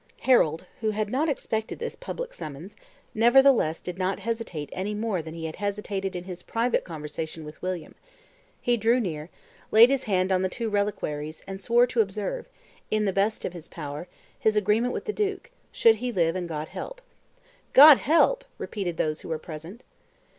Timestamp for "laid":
9.69-9.91